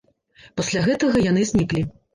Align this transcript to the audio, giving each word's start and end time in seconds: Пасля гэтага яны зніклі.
Пасля 0.61 0.83
гэтага 0.89 1.25
яны 1.31 1.49
зніклі. 1.55 1.91